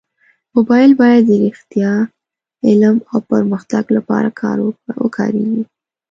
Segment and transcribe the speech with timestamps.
[0.55, 1.93] موبایل باید د رښتیا،
[2.67, 4.27] علم او پرمختګ لپاره
[5.03, 5.63] وکارېږي.